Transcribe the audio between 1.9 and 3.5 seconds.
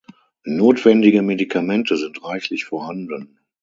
sind reichlich vorhanden.